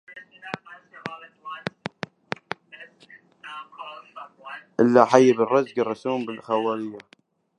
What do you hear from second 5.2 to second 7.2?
بالزرق الرسوم الخواليا